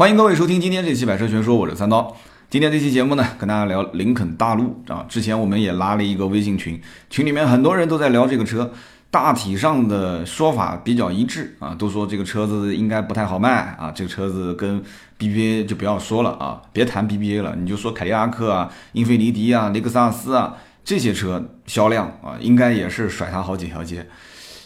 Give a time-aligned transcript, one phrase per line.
[0.00, 2.16] 欢迎各位收听今天这期《百车全说》，我是三刀。
[2.48, 5.04] 今天这期节目呢，跟大家聊林肯大陆啊。
[5.10, 6.80] 之前我们也拉了一个微信群，
[7.10, 8.72] 群里面很多人都在聊这个车，
[9.10, 13.92] 大体上的说法比较一致啊，都说这个车子应该不太好卖啊。
[13.94, 14.82] 这个车子跟
[15.18, 24.08] BBA 就不要说了啊，别谈 BBA 了，你就说凯迪拉克啊、英菲尼迪啊、雷克萨斯啊这些车销量啊，应该也是甩它好几条街。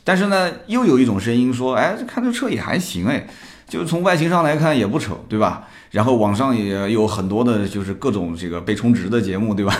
[0.04, 3.26] 但是呢，又有一种声音说，哎，这看这车也还行哎。
[3.66, 5.66] 就是从外形上来看也不丑，对吧？
[5.90, 9.72] 然后网上也有很多的，就是各种这个被充值的节目，对吧？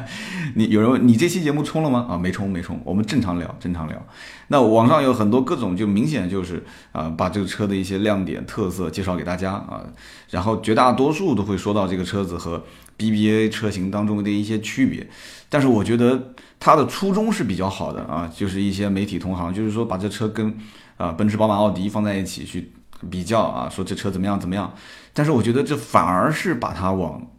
[0.56, 2.06] 你有人问你这期节目充了吗？
[2.08, 2.80] 啊，没充，没充。
[2.84, 4.06] 我们正常聊，正常聊。
[4.48, 9.84] 那网上有很多各种，就明显就是啊，把这个车的一些亮点、特色介绍给大家啊。
[10.30, 12.64] 然后绝大多数都会说到这个车子和
[12.96, 15.06] BBA 车型当中的一些区别。
[15.50, 20.54] 但是我觉得它的初衷是比较好的啊，就是一些媒体同行，就是说把这车跟
[20.96, 22.72] 啊奔驰、宝马、奥迪放在一起去。
[23.10, 24.74] 比较啊，说这车怎么样怎么样，
[25.12, 27.30] 但是我觉得这反而是把它往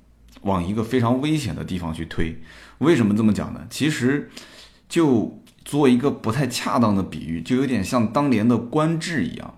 [0.42, 2.42] 往一个非常危险的地方去推。
[2.80, 3.62] 为什么这么讲呢？
[3.70, 4.30] 其实
[4.88, 9.54] 就做一个不太恰当的比喻，就有点像当年的观致一样，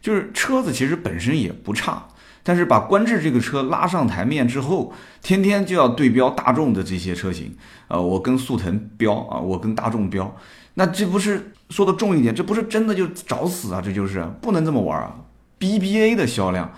[0.00, 2.08] 就是车子其实本身也不差，
[2.42, 7.54] 但是把观致这个车拉上台面之后，天天就要对标大众的这些车型，
[7.88, 10.34] 呃，我跟速腾标啊，我跟大众标，
[10.74, 15.14] 那这不是说的重一点，这不是真的就找死啊，这就是不能这么玩啊。
[15.62, 16.72] BBA 的销量，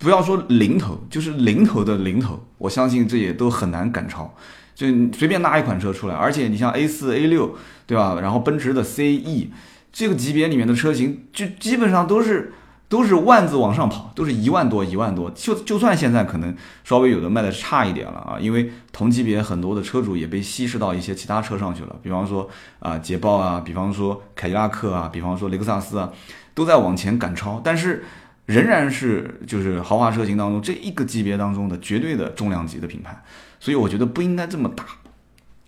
[0.00, 4.34] 不要说零头，就是零头的零头，我相信这也都很难赶超。
[4.74, 7.54] 就随便拉一款车出来，而且你像 A 四、A 六，
[7.86, 8.18] 对吧？
[8.20, 9.46] 然后奔驰的 CE
[9.92, 12.52] 这个级别里面的车型，就基本上都是
[12.88, 15.30] 都是万字往上跑，都是一万多、一万多。
[15.30, 26.10] 就就算现在可能稍微有的卖的差一点了啊，因为同级别很多的车主也被稀释到一些其他车上去了，比方说啊捷豹啊，比方说凯迪拉克啊，比方说雷克萨斯啊。
[26.56, 28.02] 都在往前赶超，但是
[28.46, 33.14] 仍然是就是豪华车型当中这一个级别当中的绝对的重量级的品牌，
[33.60, 34.84] 所以我觉得不应该这么打。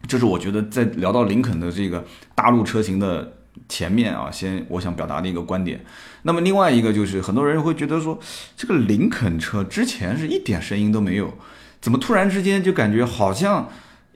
[0.07, 2.03] 这是我觉得在聊到林肯的这个
[2.35, 3.35] 大陆车型的
[3.69, 5.85] 前面啊，先我想表达的一个观点。
[6.23, 8.19] 那么另外一个就是很多人会觉得说，
[8.57, 11.37] 这个林肯车之前是一点声音都没有，
[11.83, 13.69] 怎么突然之间就感觉好像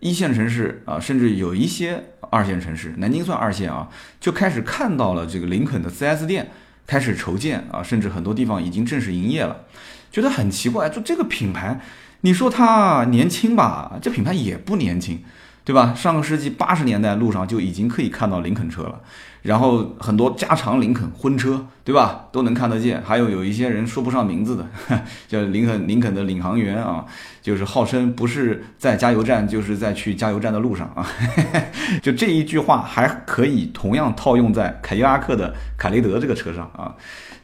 [0.02, 3.88] 一线城市啊，甚至有一些二线城市，南京算二线啊，
[4.20, 6.50] 就开始看到了这个林肯的 4S 店。
[6.84, 9.64] 开始筹建啊，甚至很多地方已经正式营业了，
[10.10, 10.88] 觉得很奇怪。
[10.90, 11.80] 就这个品牌，
[12.22, 15.22] 你说它年轻吧，这品牌也不年轻。
[15.64, 15.94] 对吧？
[15.94, 19.00] 上个世纪八十年代，路上就已经可以看到林肯车了，
[19.42, 22.26] 然后很多加长林肯婚车，对吧？
[22.32, 23.00] 都能看得见。
[23.02, 24.66] 还有有一些人说不上名字的，
[25.28, 27.04] 叫林肯林肯的领航员啊，
[27.40, 31.06] 就是号称不是在加油站，就是在去加油站的路上啊。
[32.02, 36.96] 就这一句话还可以同样套用在凯迪拉克的凯雷德这个车上啊。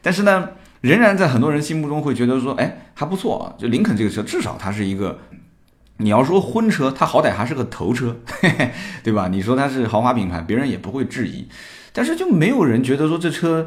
[0.02, 0.48] 但是呢，
[0.80, 3.54] 仍然在很多人心目中会觉得说，哎，还不错啊。
[3.56, 5.16] 就林肯这个车，至少它是一个。
[6.00, 8.16] 你要说婚车，它好歹还是个头车，
[9.02, 9.28] 对吧？
[9.28, 11.46] 你说它是豪华品牌，别人也不会质疑。
[11.92, 13.66] 但是就没有人觉得说这车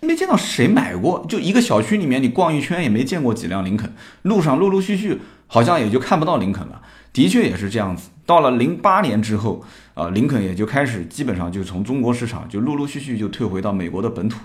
[0.00, 3.92] 没见到谁买过，就一个小区里面你逛一圈也没见过几辆林肯，
[4.22, 6.80] 路上陆陆续续好像也就看不到林肯了。
[7.12, 8.08] 的确也是这样子。
[8.24, 9.62] 到了零八年之后，
[9.94, 14.38] 啊，林肯也就开始基本上就从中国市场就陆陆续续就退回到美国的本土。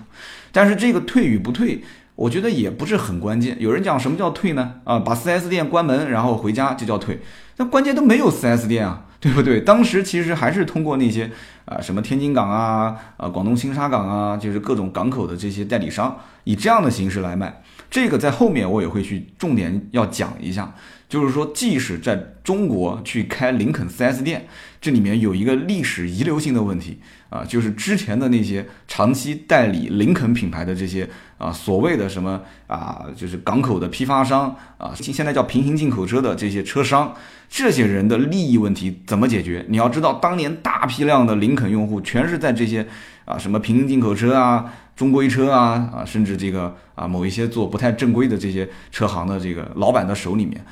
[0.52, 1.82] 但是这个退与不退。
[2.14, 3.56] 我觉得也不是很关键。
[3.58, 4.74] 有人讲什么叫退呢？
[4.84, 7.20] 啊，把 4S 店关门，然后回家就叫退。
[7.56, 9.60] 那关键都没有 4S 店啊， 对不对？
[9.60, 11.30] 当时其实还是通过那些
[11.64, 17.62] 啊，什么天津港啊，啊，广东青沙港啊，就是各种港口的这些代理商，以这样的形式来卖。
[17.90, 20.74] 这个在后面我也会去重点要讲一下。
[21.12, 24.46] 就是说，即使在中国去开林肯 4S 店，
[24.80, 31.06] 这里面有一个历史遗留性的问题啊，就是之前的那些长期代理林肯品牌的这些
[31.36, 37.14] 啊，所谓的什么啊，就是港口的批发商啊，现在叫平行进口车的这些车商，
[37.46, 39.66] 这些人的利益问题怎么解决？
[39.68, 42.86] 你要知道，当年大批量的林肯用户全是在这些
[43.26, 50.64] 啊，什么平行进口车啊、中规车啊啊，甚至这个啊某一些做不太正规的这些车行的这个老板的手里面。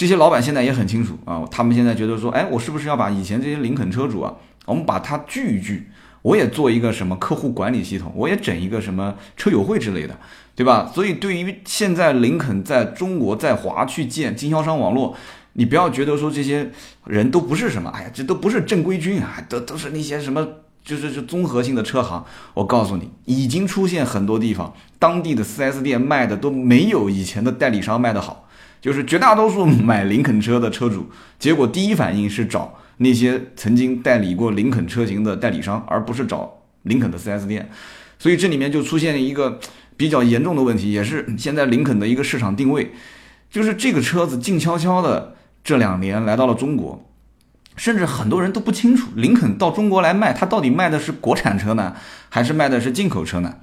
[0.00, 5.90] 这些老板现在也很清楚啊，他们现在觉得说，哎，我是不是要把以前这些林肯车主啊，我们把他聚一聚，
[6.22, 10.18] 我也做一个什么客户管理系统，我也整一个什么车友会之类的，
[10.56, 10.90] 对吧？
[10.94, 15.14] 所以对于现在林肯在中国在华去建经销商网络，
[15.52, 16.70] 你不要觉得说这些
[17.04, 20.48] 人都不是什么，哎呀，这都不是正规军啊，都都是那些什么，
[20.82, 22.24] 就是是综合性的车行。
[22.54, 28.46] 我告诉你，已经出现很多地方，当地的 4S 店卖的都没有以前的代理商卖的好。
[28.80, 37.70] 就是绝大多数 买林肯车的车主，结果第一反应是找那些曾经代理过林肯车型的代理商，而不是找林肯的 4S 店，
[38.18, 39.58] 所以这里面就出现了一个
[39.96, 42.92] 比较严重的问题，也是现在林肯的一个市场定位，
[43.50, 47.04] 就是这个车子静悄悄的这两年来到了中国，
[47.76, 51.94] 甚至很多人都不清楚林肯到中国来卖，它到底卖的是国产车呢，
[52.28, 53.56] 还是卖的是进口车呢？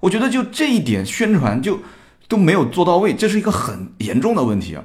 [0.00, 1.80] 我觉得就这一点宣传就
[2.28, 4.84] 都没有做到位，这是一个很严重的问题啊。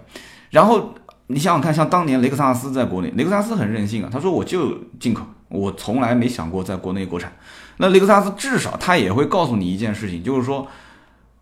[0.50, 0.94] 然后
[1.28, 7.32] 你想想看，像当年雷克萨斯在国内，雷克萨斯很任性啊，他说我就进口，我从来没想过在国内国产。
[7.78, 10.68] 那雷克萨斯至少他也会告诉你一件事情，就是说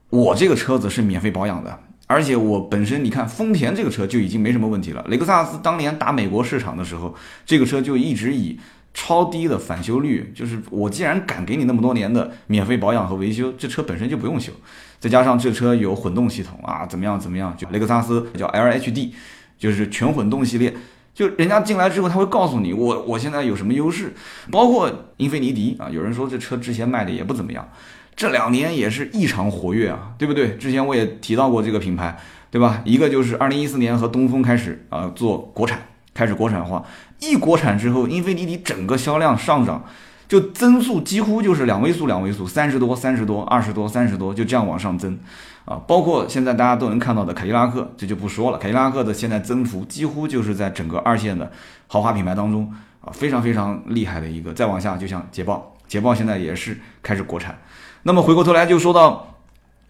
[0.10, 5.04] 我这个车子是免费保养的，而且我本身你看丰田这个车就已经没什么问题了。
[5.10, 7.14] 雷克萨斯当年打美国市场的时候，
[7.46, 8.60] 这个车就一直以
[8.94, 14.54] 超低的返修率，就是我既然敢给你那么多年的免费保养和维修，这车本身就不用修。
[15.00, 17.56] 再加上这车有混动系统啊，怎么样怎么样？
[17.58, 19.12] 就雷克萨斯叫 LHD，
[19.58, 20.74] 就是全混动系列。
[21.14, 24.14] 就人家进来之后，他会告诉你我我现在有什么优势。
[24.52, 27.68] 包括英菲尼迪啊，有人说这车之前卖的也不怎么样，
[28.16, 30.56] 这两年也是异常活跃啊，对不对？
[30.58, 32.18] 之前我也提到过这个品牌，
[32.52, 32.82] 对吧？
[32.86, 35.80] 一个就是二零一四年和东风开始啊做国产，
[36.14, 36.86] 开始国产化，
[37.20, 39.86] 一国产之后，英菲尼迪整个销量上涨。
[40.30, 45.18] 就增速几乎就是两位数，两位数，三十多，三十多，二十多，三十多，就这样往上增，
[45.66, 48.60] 啊，包括现在大家都能看到的凯迪拉克，这就不说了。
[48.60, 51.52] 凯迪拉克的现在增幅几乎就是在整个二线的
[51.88, 52.72] 豪华品牌当中
[53.02, 54.54] 啊，非常非常厉害的一个。
[54.54, 57.58] 再往下，就像捷豹，捷豹现在也是开始国产。
[58.04, 59.36] 那么回过头来就说到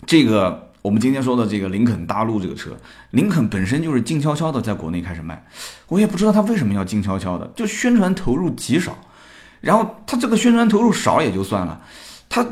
[0.06, 2.72] 这个，我们今天说的这个林肯大陆这个车，
[3.12, 5.44] 林肯本身就是静悄悄的在国内开始卖，
[5.90, 8.98] 我也不知道他为什么要静悄悄的，就宣传投入极少。
[9.62, 11.82] 然后他这个宣传投入少也就算了，
[12.30, 12.46] 他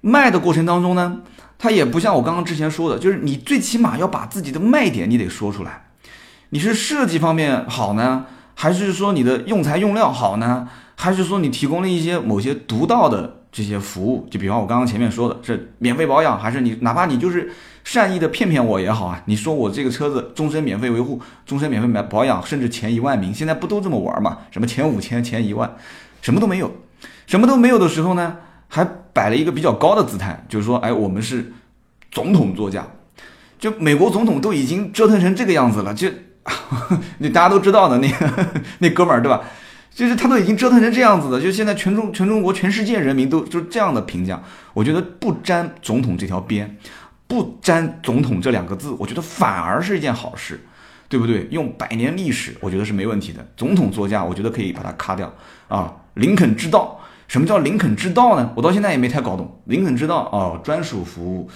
[0.00, 1.20] 卖的过程当中呢，
[1.58, 5.84] 他也不像我刚刚之前说的，就是你最起码要把自己的卖点你得说出来，
[6.50, 14.26] 你是设计方面好呢，还是说你的用材用料好呢，还是说你提供了一些某些独到的这些服务？
[14.30, 17.52] 就比方我刚刚前面说的是免费保养，还是你哪怕你就是
[17.84, 19.22] 善意的骗骗我也好啊？
[19.26, 24.38] 你说我这个车子终身免费维护，终身免费买保养，甚至前一万名，现在不都这么玩嘛？
[24.50, 25.70] 什么前五千、前一万？
[26.22, 26.70] 什么都没有，
[27.26, 28.36] 什么都没有的时候呢，
[28.68, 31.52] 还摆了一个比较高的姿态，就是说，哎，我们是
[32.10, 32.86] 总统座驾，
[33.58, 36.08] 就美国总统都已经折腾成这个样子了，就
[37.18, 38.46] 你大家都知道的那个
[38.78, 39.40] 那哥们儿对吧？
[39.94, 44.42] 就是他都已经折腾成这样子的，就现在全中全中国全世界人民都就这样的评价，
[44.74, 46.76] 我觉得不沾总统这条边，
[47.26, 50.60] 不沾总统这两个字，我觉得反而是一件好事。
[51.08, 51.48] 对不对？
[51.50, 53.44] 用百年历史，我觉得是没问题的。
[53.56, 55.34] 总统座驾，我觉得可以把它卡掉
[55.66, 55.92] 啊。
[56.14, 58.52] 林肯之道，什么叫林肯之道呢？
[58.56, 59.60] 我到现在也没太搞懂。
[59.64, 61.48] 林肯之道哦，专属服务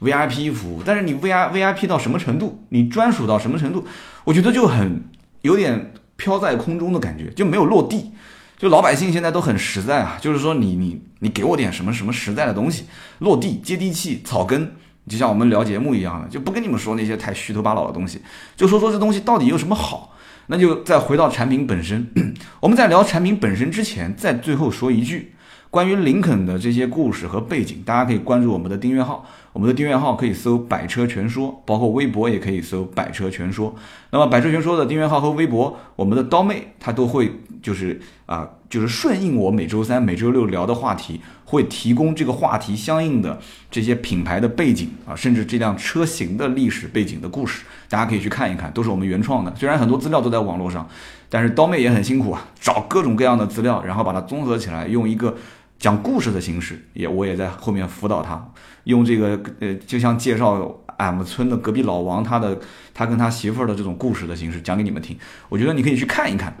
[0.00, 0.82] ，VIP 服务。
[0.84, 2.64] 但是你 VI VIP 到什么程度？
[2.68, 3.84] 你专属到什么程度？
[4.24, 5.02] 我觉得就很
[5.42, 8.12] 有点飘在空中的感觉，就没有落地。
[8.56, 12.84] 就老百姓现在都很实在啊，就是说你你你给我点什么什么实在的东西，
[13.18, 14.76] 落地接地气，草根。
[15.08, 18.20] 就像我们聊节目一样的，就不跟你们说那些太虚头巴脑的东西，
[18.54, 20.14] 就说说这东西到底有什么好。
[20.50, 22.10] 那就再回到产品本身。
[22.58, 25.32] 我们在聊产品本身之前，再最后说一句
[25.70, 29.24] 关于林肯的这些故事和背景，大家可以关注我们的订阅号。
[29.52, 33.74] 我们的订阅号可以搜“百车全说”，包括微博也可以搜“百车全说”。
[34.10, 49.52] 那么“百车全说”的订阅号和微博，我们的刀妹她都会就是啊，就是顺应我每周三、每周六聊的话题，会提供这个话题相应的这些品牌的背景啊，甚至这辆车型的历史背景的故事，大家可以去看一看，都是我们原创的。
[49.56, 50.88] 虽然很多资料都在网络上，
[51.28, 55.36] 但是刀妹也很辛苦啊，找各种各样的资料，然后把它综合起来，用一个。
[55.80, 58.52] 讲故事的形式，也我也在后面辅导他，
[58.84, 62.60] 用这个呃，就像介绍俺们村的隔壁老王他的
[62.92, 65.18] 他跟他媳妇儿的这种故事的形式讲给你们听。
[65.48, 66.54] 我觉得你可以去看一看，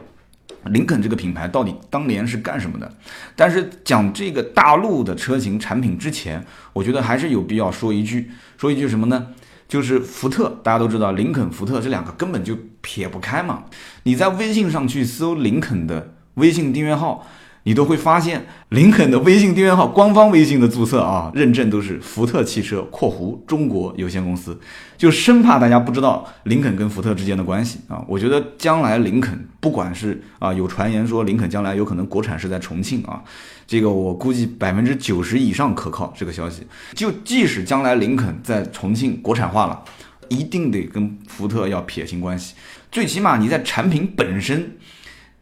[0.64, 2.90] 林肯这个品牌到底当年是干什么的。
[3.36, 9.26] 但是讲这个大陆的车型产品之前，我觉得还是有必要说一句，说一句什么呢？
[9.68, 13.64] 就是福特，大家都知道林肯、福特这两个根本就撇不开嘛。
[14.04, 17.26] 你在微信上去搜林肯的微信订阅号。
[17.64, 24.58] 你都会发现，林肯的微信订阅号、官方微信的注册啊，认证都是福特汽车（括弧中国有限公司），
[24.96, 28.02] 就生怕大家不知道林肯跟福特之间的关系啊。
[28.08, 33.22] 我觉得将来林肯，不管是啊，有传言说林肯将来有可能国产是在重庆啊，
[33.66, 36.14] 这个我估计百分之九十以上可靠。
[36.16, 39.84] 这个消息，就即使将来林肯在重庆国产化了，
[40.28, 42.54] 一定得跟福特要撇清关系，
[42.90, 44.78] 最起码你在产品本身。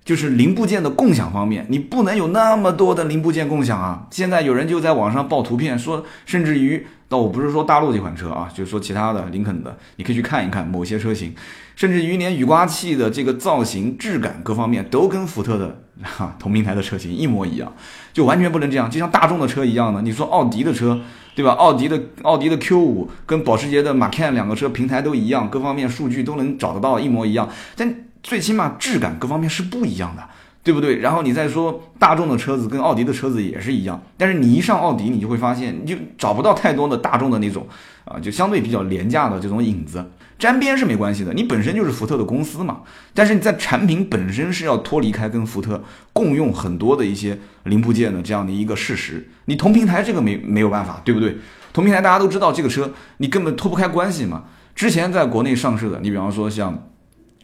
[0.09, 4.07] 就是零部件的共享方面，你不能有那么多的零部件共享啊！
[4.11, 11.35] 现在有人就在网上爆图片，说甚至于，那我不是说大陆这款车啊，就是说其他的林肯的，你可以去看一看某些车型，
[11.77, 17.71] 甚至于连雨刮器的这个造型、质感各方面都跟福特的哈同平台的车型一模一样，
[18.15, 20.99] 就完全不能这样，就像大众的车一样的，你说奥迪的车。
[21.37, 21.53] 对吧？
[21.53, 27.89] 奥迪的奥迪的 Q 五跟保时捷的 Macan 两个车平台都一样，各方面数据都能找得到一模一样，但
[28.23, 30.23] 最起码质感各方面是不一样的。
[30.65, 30.99] 对不对？
[30.99, 37.67] 然后你再说大众的车子跟奥迪的车子也是一样，但是你一上奥迪，你就会发现你就找不到太多的大众的那种
[38.05, 40.05] 啊，就相对比较廉价的这种影子。
[40.39, 42.81] 沾边是没关系的，你本身就是福特的公司嘛。
[43.15, 45.83] 但是你在产品本身是要脱离开跟福特
[46.13, 49.27] 共用很多的一些零部件的这样的一个事实。
[49.47, 51.39] 你同平台这个没没有办法，对不对？
[51.73, 54.45] 同平台大家都知道这个车你根本脱不开关系嘛。
[54.75, 56.87] 之前在国内上市的，你比方说像。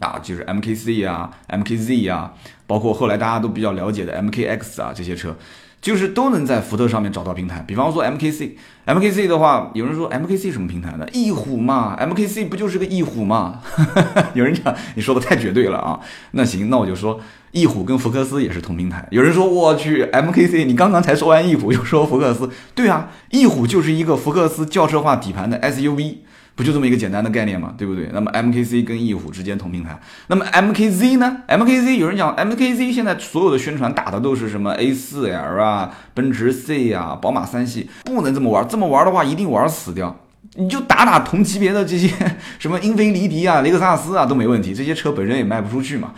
[0.04, 2.34] 啊，就是 MKC 啊，MKZ 啊，
[2.66, 5.34] 包括后来大家都比较了解的 MKX 啊，这些车，
[5.80, 7.64] 就是都能在福特上面找到平台。
[7.66, 11.06] 比方说 MKC，MKC 的话，有人说 MKC 什么平台呢？
[11.14, 13.60] 翼虎嘛，MKC 不就是个翼虎嘛？
[14.34, 15.98] 有人讲你说的太绝对了啊。
[16.32, 17.18] 那行，那我就说
[17.52, 19.08] 翼虎跟福克斯也是同平台。
[19.10, 26.16] 有人说我去 MKC，你刚刚才说完翼虎又说福克斯，对啊，翼虎就是一个福克斯轿车化底盘的 SUV。
[26.56, 28.08] 不就这么一个简单的概念嘛，对不对？
[28.12, 40.16] 那么 MKC 跟翼虎之间同平台，那么 MKZ 呢？MKZ 有人讲 MKZ 现在所有的宣传打的都是什么 A4L 啊、奔驰 C 啊、宝马三系，不能这么玩，这么玩的话一定玩死掉。
[40.56, 42.08] 你就打打同级别的这些
[42.60, 46.12] 什么英菲尼迪啊、雷克萨斯啊都没问题，这些车本身也卖不出去嘛。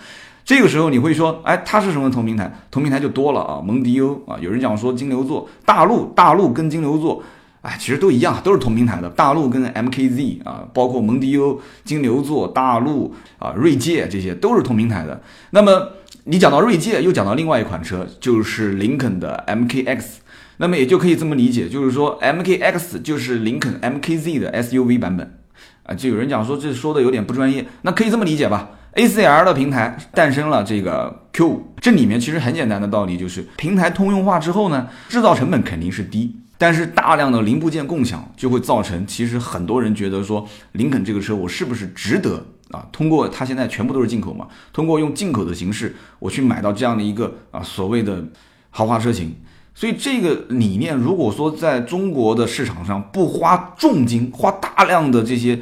[0.44, 2.52] 这个时候你会说，哎，它是什么同平台？
[2.70, 7.22] 同平台就多了啊，蒙迪欧啊，有人讲说金牛座，大陆大陆跟金牛座。
[7.66, 9.08] 哎，其实都一样，都是同平台的。
[9.10, 15.20] 大陆跟 MKZ 啊，包括蒙迪欧、金牛座、大陆啊、锐界这些都是同平台的。
[15.50, 15.88] 那么
[16.24, 20.04] 你讲到锐界，又讲到另外一款车，就是林肯的 MKX。
[20.58, 25.38] 那么也就可以这么理解，就是说 MKX 就是林肯 MKZ 的 SUV 版本
[25.82, 25.92] 啊。
[25.92, 36.36] 就有人讲说这说的有点不专业，那可以这么理解吧？ACL 的平台诞生了这个 Q，这里面其实很简单的道理就是，平台通用化之后呢，制造成本肯定是低。
[36.58, 42.86] 但是大量的零部件共享就会造成，其实很多人觉得说，林肯这个车我是不是值得啊？
[42.90, 48.24] 通过它现在全部都是进口嘛，通过用进口的形式，我去买到这样的一个啊所谓的
[48.70, 49.34] 豪华车型。
[49.74, 55.60] 所以这个理念，如果说在中国的市场上不花重金、花大量的这些。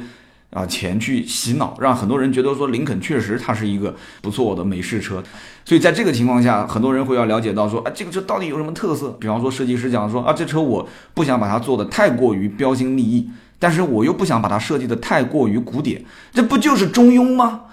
[0.55, 5.21] 啊，钱去洗脑，让很多人觉得说林肯确实它是一个不错的美式车，
[5.65, 9.09] 所以在这个情况下，很多人会要了解到说，啊，这个车到底有什么特色？
[9.19, 17.63] 比方说设计师讲说，啊，这车我不想把它做的太过于标新立异，但是我又不想把它设计的太过于古典，这不就是中庸吗？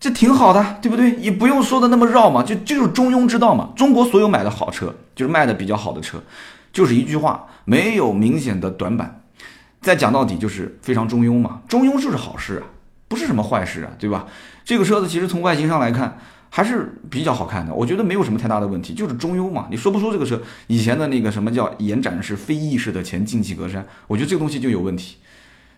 [0.00, 1.12] 这挺好的，对不对？
[1.12, 3.70] 也不用说的那么绕嘛，就就是中庸之道嘛。
[3.76, 6.18] 中国所有买的好车，就是卖的比较好的车，
[6.72, 9.20] 就是一句话，没有明显的短板。
[9.84, 12.66] 再讲到底就是非常中庸嘛，中庸就是好事啊，
[13.06, 14.26] 不是什么坏事啊，对吧？
[14.64, 19.66] 这个车子其实从外形上来看还是比较好看的，我觉得没有什么太大的问题，就是中庸嘛。
[19.70, 23.82] 你说不说这个车以前的那个什么叫延展式、非翼式的前进气格栅？
[24.06, 25.16] 我觉得这个东西就有问题，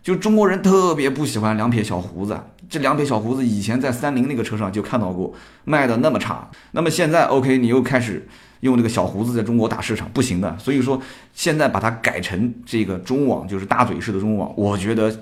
[0.07, 2.39] 就中国人特别不喜欢两撇小胡子，
[2.71, 5.35] 这两撇小胡子以前在三菱那个车上就看到过，
[5.65, 6.49] 卖的那么差。
[6.71, 8.25] 那么现在 OK，你又开始。
[8.61, 11.01] 用这个小胡子在中国打市场不行的，所以说
[11.35, 15.15] 现在把它改成这个中网，就是大嘴式的中网，我觉得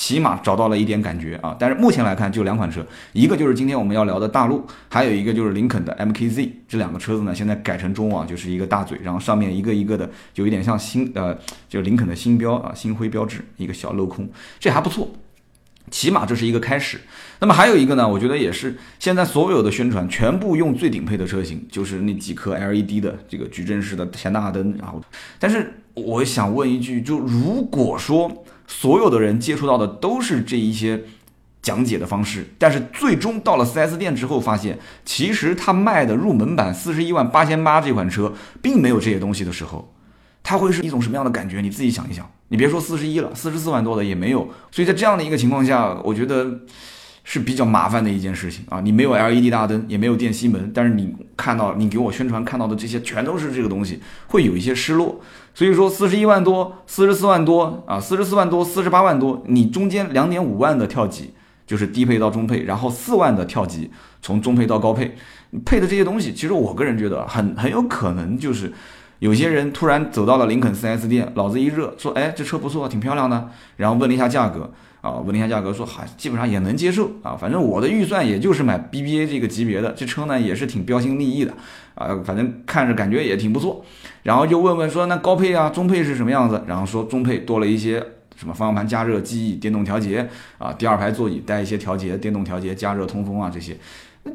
[0.00, 1.54] 起码找到了一点感觉啊。
[1.58, 6.50] 但是目前来看就两款车，一个就是今天我们要聊的大陆，还有一个就是林肯的 MKZ。
[6.66, 11.36] 这两个车子呢，现在改成中网，就是一个大嘴，然后上面一个一个的，就有点像新呃，
[11.68, 14.26] 就林肯的新标啊，星辉标志，一个小镂空，
[14.58, 15.10] 这还不错。
[15.90, 17.00] 起码这是一个开始，
[17.40, 18.08] 那么还有一个呢？
[18.08, 24.72] 我觉得也是现在所有的宣传全部用最顶配的车型，就是那几颗 LED 的这个矩阵式的前大灯。
[24.78, 25.02] 然后，
[25.40, 28.30] 但是我想问一句，就如果说
[28.72, 31.02] 所有的人接触到的都是这一些
[31.60, 39.92] 讲解的方式，但是最终到了 4S 店之后，发现其实他卖的入门版四十一万八千八这款车并没有这些东西的时候。
[40.42, 41.60] 它会是一种什么样的感觉？
[41.60, 42.26] 你自己想一想。
[42.48, 44.48] 你别说四十一了，四十四万多的也没有。
[44.70, 46.60] 所以在这样的一个情况下，我觉得
[47.24, 48.80] 是比较麻烦的一件事情啊。
[48.80, 55.20] 你没有 LED 大灯，也没有电吸门，但是你看到你给我宣传看到的这些全都是这个东西，会有一些失落。
[55.54, 61.32] 所以说四十一万多、四十四万多啊，四十四万多、四十八万多，你中间两点五万的跳级
[61.66, 63.90] 就是低配到中配，然后四万的跳级
[64.22, 65.16] 从中配到高配，
[65.64, 68.72] 配的这些东西，其实我个人觉得很很有可能就是。
[69.20, 74.72] 有些人突然走到了林肯 4S 店，脑子一热，说：“哎，这车不错，挺漂亮的。”然后问了一下价格，
[75.02, 81.52] 啊，问了一下价格，说：“还基本上也能接受啊，反正我的预算也就是买 BBA 这个级别的，这车呢也是挺标新立异的，
[81.94, 83.84] 啊，反正看着感觉也挺不错。”
[84.24, 88.02] 然后就问问说：“那高配啊，中配是什么样子？”然后说中配多了一些
[88.36, 93.76] 什么方向盘加热、记忆、电动调节啊，第二排座椅带一些调节、电动调节、加热、通风啊这些。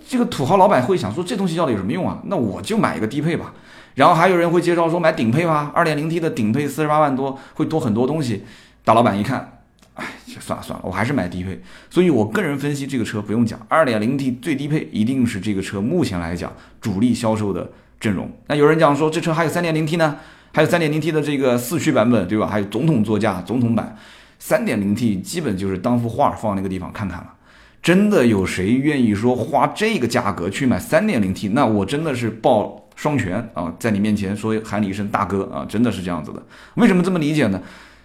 [0.07, 2.19] 这个土豪老板会想说，这东西要的有什么用啊？
[2.25, 3.51] 那我就买一个低配吧。
[3.95, 8.43] 然后还有人会介绍说买顶配吧，二点零 T 的顶配四十八万多，会多很多东西。
[8.83, 9.59] 大老板一看，
[9.95, 10.05] 哎，
[10.39, 11.59] 算了算了，我还是买低配。
[11.89, 18.29] 所以我个人分析这个车不用讲，二点零 T 最低配一定是这个车目前来讲主力销售的阵容。
[18.47, 20.17] 那有人讲说这车还有三点零 T 呢，
[20.53, 22.47] 还有三点零 T 的这个四驱版本，对吧？
[22.47, 23.97] 还有总统座驾、总统版，
[24.37, 27.33] 三点零 T 基本就是当幅画放那个地方看看了。
[27.81, 31.47] 真的有谁愿意说花这个价格去买三点零 T？
[31.47, 32.84] 那我真的是抱。
[32.95, 36.41] 双拳啊，在你面前说喊你一声大哥啊，真的是这样子的。
[36.75, 37.61] 为什么这么理解呢？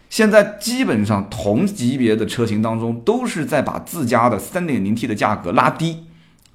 [0.09, 6.07] 现在基本上同级别的车型当中，都是在把自家的 3.0T 的价格拉低。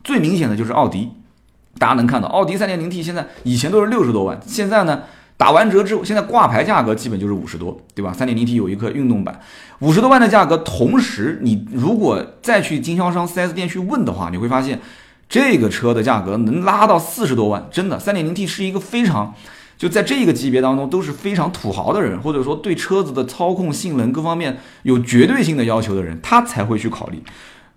[0.03, 1.11] 最明显的就是奥迪，
[1.79, 5.03] 大家能看到，奥迪 3.0T 现在以前都是六十多万，现在呢
[5.37, 9.39] 打完折之后，现在挂牌价格基本就是五十多，对吧？3.0T 有一颗运动版，
[9.79, 14.81] 五十多万的价格，同时你如果再去经销商 4S 店去问的话，你会发现。
[15.27, 19.33] 这个车的价格能拉到四十多万，真的，三点零 T 是一个非常，
[19.77, 27.21] 就在这个级别当中都是非常土豪的人，或者说对车子的操控性能各方面有绝对性的要求的人，他才会去考虑，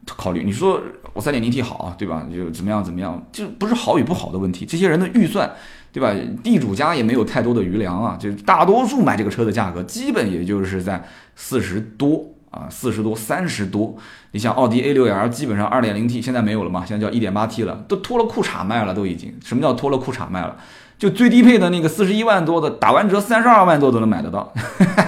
[0.04, 0.44] 考虑。
[0.44, 0.80] 你说
[1.14, 2.26] 我三点零 T 好啊，对吧？
[2.32, 4.66] 就怎么样怎么样，就不是好与不好的问题。
[4.66, 5.50] 这些人的预算，
[5.90, 6.14] 对吧？
[6.44, 11.02] 地主家也没有太多的余粮啊，就大多数买这个车的价格，基本也就是在
[11.34, 12.24] 四十多。
[12.50, 13.96] 啊，四十多、三十多，
[14.32, 19.34] 你像奥迪 A6L，基本上二点零 T 现在没有了嘛，现在叫一点八 T 了，都脱了裤衩卖了，都已经。
[19.44, 20.56] 什么叫脱了裤衩卖了？
[20.98, 24.52] 就最低配的那个四十一万多的，打完折三十二万多都能买得到。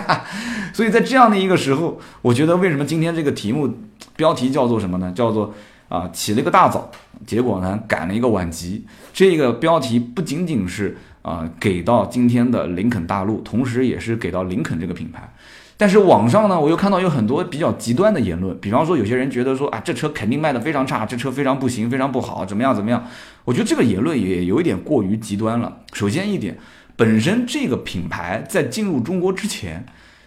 [0.73, 3.75] 所以在这样的一个时候，我觉得为什么今天这个题目
[4.14, 5.11] 标题叫做什么呢？
[5.12, 5.52] 叫做
[5.88, 6.90] 啊起了个大早，
[7.26, 8.87] 结果呢赶了一个晚集。
[9.12, 15.35] 这个标题不仅仅是啊给到今天的林肯大陆，同时也是给到林肯这个品牌。
[15.80, 23.02] 但是网上呢，我又看到有很多比较极端的言论，比方说有些人觉得说啊，这车肯定卖的非常差，这车非常不行，非常不好，怎么样怎么样？
[23.46, 25.78] 我觉得这个言论也有一点过于极端了。
[25.94, 26.58] 首先一点，
[26.96, 29.87] 本身这个品牌在进入中国之前，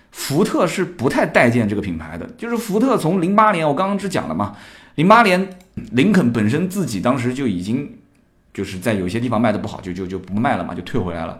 [0.09, 2.27] 福特是不太待见这个品牌的。
[2.35, 4.55] 就是福特从零八年，我刚刚只讲了嘛，
[4.95, 5.47] 零八年
[5.91, 7.87] 林肯本身自己当时就已经
[8.51, 11.39] 就是在有些地方卖的不好，就就就不卖了嘛，就退回来了。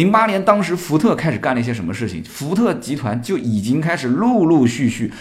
[0.00, 2.24] 零八年，当时福特开始干了一些什么事情？
[2.24, 5.12] 福特集团就已经开始陆陆续续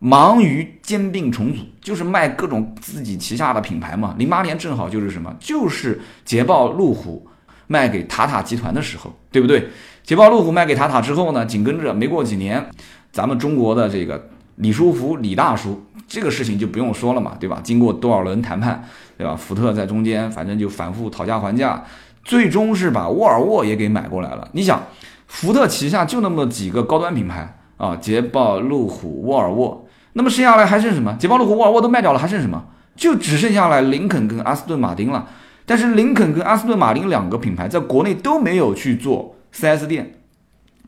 [0.00, 4.14] 忙于兼并重组，就是卖各种自己旗下的品牌嘛。
[4.18, 5.34] 零八年正好就是什么？
[5.40, 7.26] 就是捷豹、路虎
[7.68, 9.66] 卖给塔塔集团的时候，对不对？
[10.02, 12.62] 捷豹、路虎卖给塔塔之后呢，紧跟着没过几年，
[13.10, 17.62] 咱们中国的这个李书福李大叔，这个事情就不用说了嘛，对吧？
[17.64, 18.84] 经过多少轮谈判，
[19.16, 19.34] 对吧？
[19.34, 21.82] 福特在中间反正就反复讨价还价。
[22.28, 24.46] 最终是把沃尔沃也给买过来了。
[24.52, 24.86] 你想，
[25.26, 31.16] 福特旗下就那么几个高端品牌啊，捷豹、路虎、沃尔沃，那么剩下来还剩什么？
[31.18, 32.66] 捷豹、路虎、沃尔沃都卖掉了，还剩什么？
[32.94, 35.26] 就只剩下来林肯跟阿斯顿马丁了。
[35.64, 40.16] 但是林肯跟阿斯顿马丁两个品牌在国内都没有去做 4S 店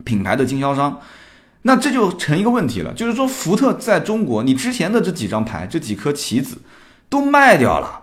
[0.05, 0.99] 品牌的经销商，
[1.63, 6.59] 那这就成一个问题了，就是说福特在中国，你之前的这几张牌、这几颗棋子
[7.09, 7.97] 都卖掉了。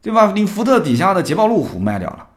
[0.00, 0.32] 对吧？
[0.34, 2.27] 你福特底下的捷豹、路虎卖掉了，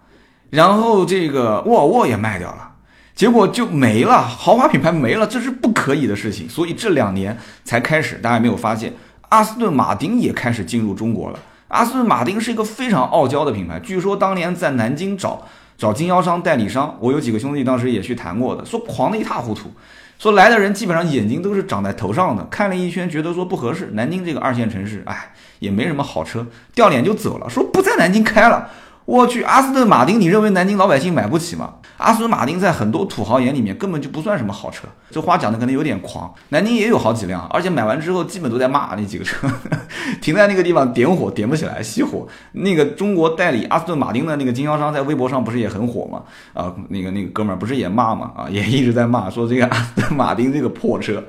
[0.51, 2.73] 然后这个沃尔沃也卖掉了，
[3.15, 6.47] 结果就没了，豪华品牌没了，这是不可以的事情。
[6.47, 8.93] 所以这两年才开始，大家没有发现，
[9.29, 11.39] 阿斯顿马丁也开始进入中国了。
[11.69, 15.41] 阿斯顿马丁是一个非常傲娇的品牌，据说当年在南京找
[15.77, 19.71] 找经销商、代理商，我有几个兄弟当时也去谈过的，说狂的一塌糊涂。
[20.19, 23.91] 说来的人基本上眼睛都是长在头上的，看了一圈觉得说不合适。
[23.93, 28.69] 南京这个二线城市，哎，也没什么好车，掉脸就走了，说不在南京开了。
[29.11, 31.73] 我去，阿斯顿马丁，你认为南京老百姓买不起吗？
[31.97, 36.33] 阿斯顿马丁在很多土豪眼里面根本就不算什么好车，这话讲的可能有点狂。
[36.47, 39.45] 南京也有好几辆，而且买完之后基本都在骂那几个车，
[40.21, 42.25] 停在那个地方点火点不起来，熄火。
[42.53, 46.23] 那个中国代理阿斯顿马丁的那个经销商在微博上不是也很火吗？
[46.53, 48.31] 啊，那个那个哥们儿不是也骂吗？
[48.33, 51.21] 啊，也一直在骂，说这个阿斯顿马丁这个破车。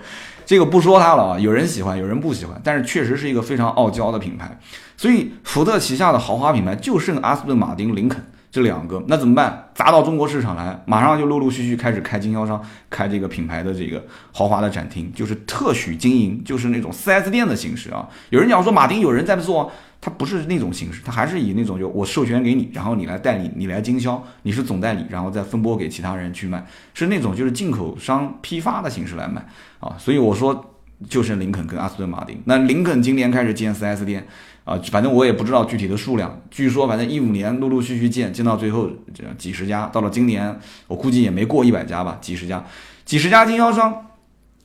[0.44, 4.58] 这个不说它了啊，有人喜欢，有人不喜欢，但是确实是一个非常傲娇的品牌。
[4.96, 9.70] 所以福特旗下的豪华品牌就剩阿斯顿马丁、林肯这两个，那怎么办？
[9.74, 18.06] 砸到中国市场来，马上就陆陆续续开始开经销商，开这个品牌的这个豪华的展厅，就是特许经营，就是那种 4S 店的形式啊。
[18.28, 26.62] 有人讲说马丁有人在做，他不是那种形式，他还是以那种就我授权给你，然后你来代理，你来经销，你是总代理，然后再分拨给其他人去卖，
[26.92, 29.42] 是那种就是进口商批发的形式来卖
[29.80, 29.96] 啊。
[29.98, 30.76] 所以我说
[31.08, 32.38] 就剩林肯跟阿斯顿马丁。
[32.44, 34.26] 那林肯今年开始建 4S 店。
[34.64, 36.40] 啊，反正我也不知道具体的数量。
[36.50, 42.64] 据说，反正一五年陆陆续续建，建到最后这几十家，到了今年，我估计也没过一百家吧，几十家，
[43.04, 44.06] 几十家经销商，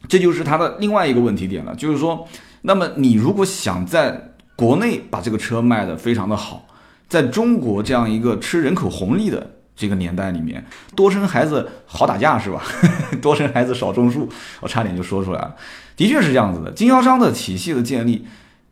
[0.07, 1.75] 这就是它的另外一个问题点了。
[1.75, 2.27] 就是说，
[2.61, 6.67] 那么你如果想在国内把这个车卖的非常的好，
[7.07, 12.61] 在中国这样一个吃人口红利的这个年代里面，多生孩子好打架是吧？
[13.21, 14.29] 多生孩子少种树，
[14.59, 15.55] 我差点就说出来了。
[15.95, 18.25] 的确是这样子的，经销商的体系的建立，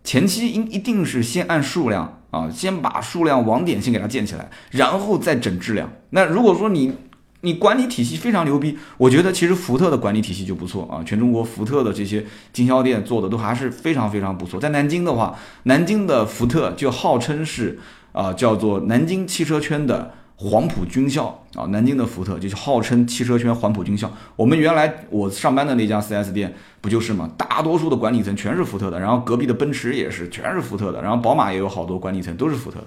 [0.06, 5.92] 前期应一定是先按数量啊，先把数量网点先给它建起来，然后再整质量。
[6.12, 6.94] 那如果说你
[7.42, 11.04] 你管理体系非常牛逼，我觉得其实福特的管理体系就不错啊。
[11.04, 14.60] 全中国福特的这些经销店做的都还是非常非常不错。
[14.60, 17.80] 在南京的话，南京的福特就号称是
[18.12, 21.66] 啊叫做南京汽车圈的黄埔军校啊。
[21.70, 24.12] 南京的福特就是号称汽车圈黄埔军校。
[24.36, 27.30] 我们原来我上班的那家 4S 店不就是吗？
[27.38, 32.86] 大多数的管理层全是福特的，然后隔壁的奔驰也是全是福特的，然后宝马也有好多管理层都是福特的。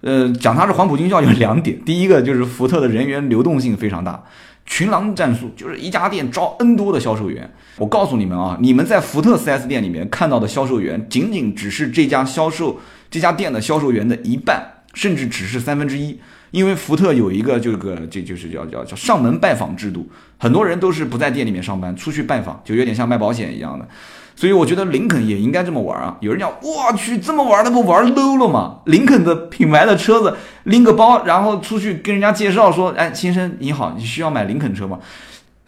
[0.00, 4.22] 呃，讲它是黄埔军校有两点，第一个就是福特的人员流动性非常大，
[4.64, 7.52] 群狼战术，就是一家店招 N 多的销售员。
[7.78, 12.78] 我告诉你们啊，你们在福特 4S 店里面看到的销售员，仅仅只是这家销售
[13.10, 16.20] 这家店的销售员的一半，甚至只是三分之一。
[16.50, 20.08] 因为福特有一个这个这就是叫叫叫上门拜访制度，
[20.38, 23.86] 很多人都是不在店里面上班，出去拜访，就有点像卖保险一样的。
[24.34, 26.16] 所以我觉得林肯也应该这么玩啊！
[26.20, 28.78] 有人讲，我去这么玩，那不玩 low 了吗？
[28.86, 35.00] 林肯的品牌的车子，拎个包，然后出去跟人家介绍说，哎，先生你好，你需要买林肯车吗？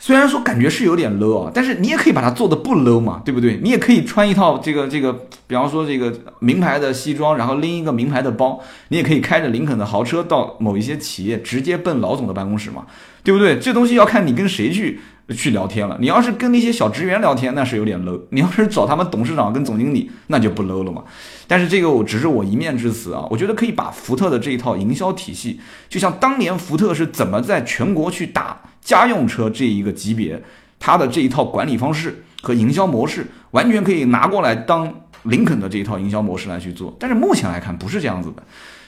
[0.02, 3.60] 虽然说感觉是有点 low 啊，但是你也可以把它做的不 low 嘛，对不对？
[3.62, 5.12] 你也可以穿一套这个这个，
[5.46, 8.58] 比方说这个名牌的西装，然后拎一个名牌的包，
[8.88, 12.86] 你也可以开着林肯的豪车到某一些企业直接奔老总的办公室嘛，
[13.22, 13.58] 对不对？
[13.58, 15.98] 这东西要看你跟谁去去聊天了。
[16.00, 21.04] 你要是跟那些小职员聊天，那是有点 low；你要是找他们董事长跟总经理，那就不 low 了嘛。
[21.46, 25.60] 但是这个我只是我一面之词啊，我觉得可以把福特的这一套营销体系，
[25.90, 28.62] 就像当年福特是怎么在全国去打。
[28.82, 30.42] 家用车这一个级别，
[30.78, 34.92] 它的这一套管理方式和营销模式，完全可以拿过来当
[35.24, 36.96] 林肯的这一套营销模式来去做。
[36.98, 38.42] 但是目前来看不是这样子的，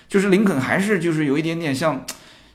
[0.09, 2.05] 就是林肯还是就是有一点点像，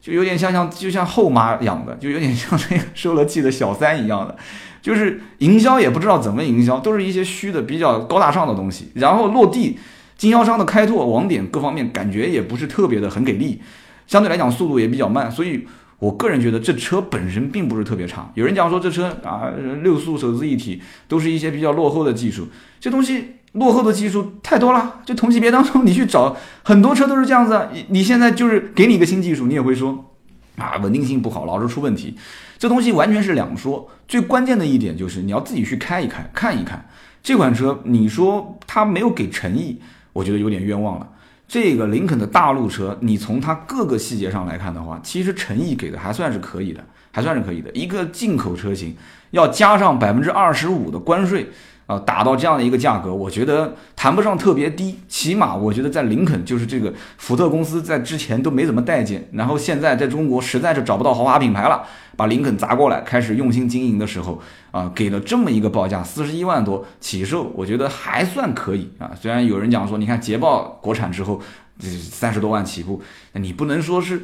[0.01, 4.35] 就有点像像就像后妈养的，就有点像那个受了气的小三一样的，
[4.81, 9.77] 就是营销也不知道怎么营销，都是一些虚的比较高大上的东西，然后落地
[10.17, 13.61] 经销商的开拓网点各方面感觉也不是特别的很给力，
[14.07, 15.67] 相对来讲速度也比较慢，所以。
[15.99, 18.31] 我个人觉得这车本身并不是特别差。
[18.35, 22.47] 有人讲说这车啊，六速手自一体都是一些比较落后的技术，
[22.79, 25.01] 这东西落后的技术太多了。
[25.05, 27.69] 就同级别当中， 你去找很多车都是这样子。
[27.73, 30.13] 你你现在就是给你一个新技术，你也会说
[30.57, 32.15] 啊，稳定性不好，老是出问题。
[32.59, 33.89] 这东西完全是两说。
[34.07, 36.87] 最关键的一点就是你要自己去开一开，看一看
[37.23, 37.81] 这款车。
[37.85, 39.79] 你说它没有给诚意，
[40.13, 41.09] 我觉得有点冤枉了。
[41.47, 47.71] 这个林肯的大陆车，你从它各个细节上来看的话，其实诚意给的还算是可以的，还算是可以的。
[47.71, 48.95] 一个进口车型
[49.31, 51.49] 要加上百分之二十五的关税。
[51.87, 61.83] 啊，打到这样的一个价格，我觉得谈不上特别低，起码我觉得在林肯就是这个福特公司在之前都没怎么待见，然后现在在中国实在是找不到豪华品牌了，
[62.15, 69.11] 把林肯砸过来，开始用心经营的时候，啊，给了这么一个报价，四十一万多起售，我觉得还算可以啊。
[69.19, 71.41] 虽然有人讲说，你看捷豹国产之后，
[71.79, 74.23] 这三十多万起步，那你不能说是。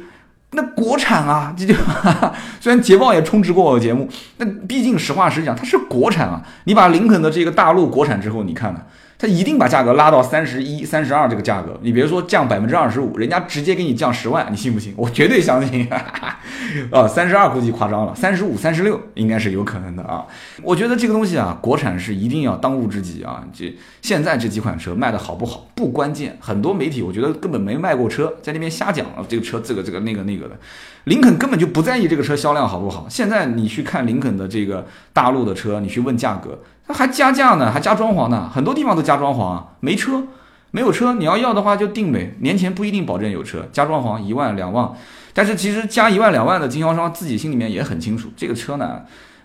[0.54, 1.74] 那国产啊，这就
[2.60, 6.42] 虽然捷豹也充值过我的节目，那毕竟实话实讲，它是国产啊。
[6.64, 8.86] 你把林肯的这个大陆国产之后，你看看。
[9.24, 14.92] 他一定把价格拉到三十一、三十二这个价格，你别说降百分之二十五，人家直接给你降十万，你信不信？
[14.98, 15.88] 我绝对相信。
[16.92, 20.26] 啊，三十二估计夸张了，三十五、三十六应该是有可能的啊。
[20.62, 23.42] 我觉得这个东西啊，国产是一定要当务之急啊。
[23.50, 30.58] 这现在这几款车卖的好不好不关键，很多媒体我觉得根本没卖过车，在那边瞎讲啊这个车这个这个那个那个的。
[31.04, 33.06] 林肯根本就不在意这个车销量好不好。
[33.08, 36.58] 现在你去看林肯的这个大陆的车，你去问价格。
[36.86, 39.68] 他还加价呢，还加装潢呢，很多地方都加装潢啊。
[39.80, 40.22] 没车，
[40.70, 42.36] 没有车，你要要的话就定呗。
[42.40, 44.92] 年前不一定保证有车，加装潢一万两万。
[45.32, 49.00] 但是其实加一万两万的经销商自己心里面也很清楚，这个车呢，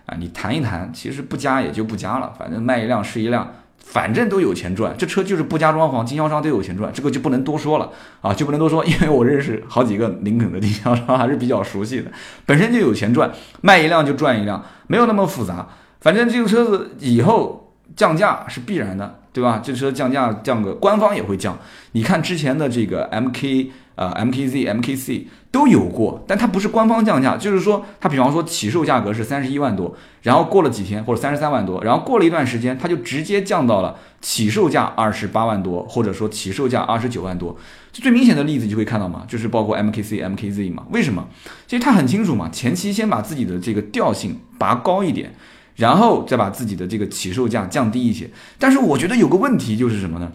[0.06, 4.94] 啊，你谈一谈，其实不加也就不加了，反正卖一辆是一辆，反正都有钱赚。
[4.96, 12.12] 这车就是不加装潢，经销商都有钱赚，这个就不能多说了啊，就不能多说，因为我认识好几个林肯的经销商，还是比较熟悉的，
[12.46, 13.30] 本身就有钱赚，
[13.62, 15.66] 卖一辆就赚一辆，没有那么复杂。
[16.00, 19.60] 反正这个车子以后降价是必然的，对吧？
[19.62, 21.58] 这车降价降个，官方也会降。
[21.92, 37.54] 你看之前的这个 MK 呃 MKZ MKC 都有过，但它不是官方降价，就是说它比方说起售价格是三十一万多，然后过了几天或者三十三万多，然后过了一段时间，它就直接降到了起售价二十八万多，或者说起售价二十九万多。
[37.92, 40.86] 就最明显的例子就会看到嘛，就是包括 MKC MKZ 嘛。
[40.92, 41.28] 为什么？
[41.66, 45.34] 其实它很清楚嘛，前期先把自己的这个调性拔高一点。
[45.80, 50.30] 然后再把自己的这个起售价降低一些，但是我觉得有个问题就是什么呢？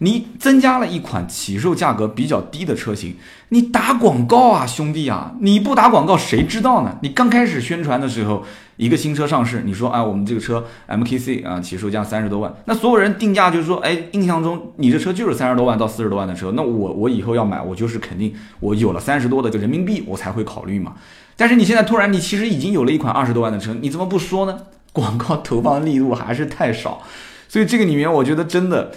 [0.00, 3.16] 你增加了一款起售价格比较低的车型，
[3.48, 5.34] 你打广告啊，兄弟啊！
[5.40, 6.96] 你不打广告谁知道呢？
[7.02, 8.44] 你刚开始宣传的时候，
[8.76, 20.94] 一个新车上市，你说哎，我们这个车 MKC 啊，起售价三十多万，那所有人定价就是说，哎，印象中你这车就是三十多万到四十多万的车，那我我以后要买，我就是肯定我有了三十多的个人民币，我才会考虑嘛。
[21.38, 24.66] 但是你现在突然你其实已经有了一款二十多万的车，你怎么不说呢？
[24.92, 27.00] 广告投放力度还是太少，
[27.48, 28.92] 所以这个里面我觉得真的。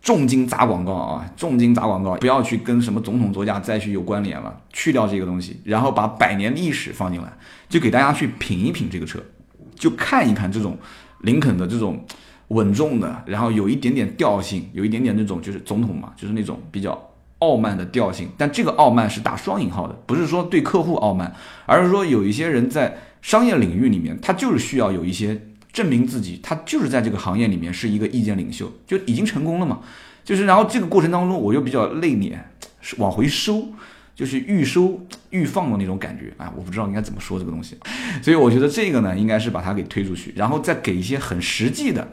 [0.00, 1.28] 重金砸广告啊！
[1.36, 7.30] 重金砸广告，不要去跟什么总统座驾再去有关联了，去掉这个东西，然后把百年历史放进来，
[7.68, 9.18] 就给大家去品一品这个车，
[9.74, 10.78] 就看一看这种
[11.22, 12.02] 林肯的这种
[12.48, 17.07] 稳重的，然后有一点点调性，有一点点那种就是总统嘛，就是那种比较
[17.38, 18.28] 傲慢的调性。
[18.36, 21.34] 但这个傲慢是打双引号的，不是说对客户傲慢，
[21.66, 25.40] 而是说有一些人在商业领域里面，他就是需要有一些。
[25.70, 29.80] 证明自己，他就是在这个行业里面是一个意见领袖，就已经成功了嘛。
[30.24, 32.36] 就是然后这个过程当中，我又比较内敛，
[32.80, 33.68] 是往回收，
[34.16, 34.98] 就是预收
[35.30, 36.52] 预放的那种感觉啊。
[36.56, 37.76] 我不知道应该怎么说这个东西，
[38.22, 42.12] 所以我觉得这个呢，应该是把它给推出去，然后再给一些很实际的、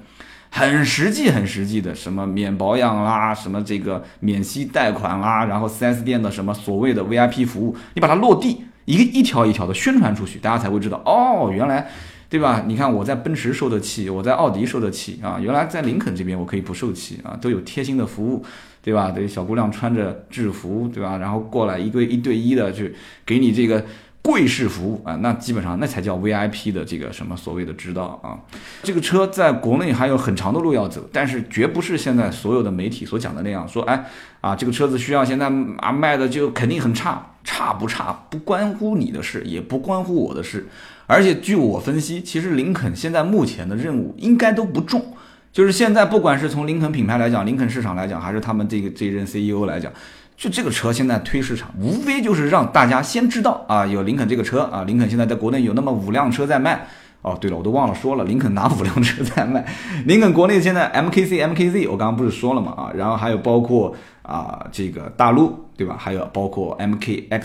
[0.57, 11.85] 很实际、很实际的，什么免保养啦，什么这个免息贷款啦，然后 4S 店的什么所谓的 VIP 服务，你把它落地，一个一条一条的宣传出去，大家才会知道哦，原来。
[12.27, 12.63] 对吧？
[12.65, 15.37] 你看我在奔驰受的气，我在奥迪受的气啊。
[15.39, 18.43] 原来在林肯这边我可以不受气啊，都有贴心的服务，
[18.81, 19.11] 对吧？
[19.11, 21.17] 对，小姑娘穿着制服，对吧？
[21.17, 22.93] 然后过来一对一对一的去
[23.25, 23.85] 给你这个
[24.25, 28.33] 贵式服务啊，那基本上那才叫 VIP 的这个什么所谓的知道啊。
[28.81, 34.03] 这个车在国内还有很长的路要走，但是绝不是现在所有的媒体所讲的那样说，哎
[34.41, 35.45] 啊，这个车子需要现在
[35.77, 40.67] 啊卖的就肯定很差，差不差不关乎你的事，也不关乎我的事。
[41.05, 45.13] 而且据我分析，其实林肯现在目前的任务应该都不重，
[45.53, 49.93] 就是现在不管是从林肯品牌来讲，林肯市场来讲，还是他们这个这一任 CEO 来讲，
[50.37, 56.87] 就这个车现在推市场，无非就是让大家先知道啊，有林肯这个车啊，林肯现在在国内有那么五辆车在卖。
[57.21, 59.65] 哦，对了，我都忘了说了，林肯哪五辆车在卖？
[60.05, 65.95] 林肯国内现在 MKC、MKZ，我刚刚不是说了嘛啊，然后还有包括啊这个大陆，对吧？
[65.97, 67.43] 还有包括 MKX。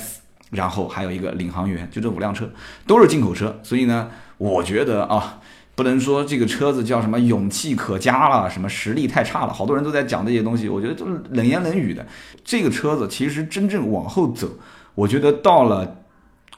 [0.50, 2.50] 然后还有一个领航员，就这五辆车
[2.84, 5.38] 都是进口车，所以呢，我觉得啊，
[5.80, 12.06] 不能说这个车子叫什么勇气可嘉了，什么实力太差了，好多人都在讲这些东西，我觉得都是冷言冷语的。
[12.44, 14.46] 这个车子其实真正往后走，
[14.94, 15.96] 我觉得到了